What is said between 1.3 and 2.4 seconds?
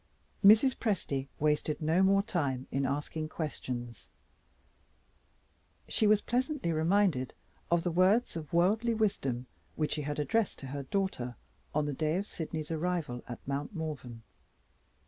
wasted no more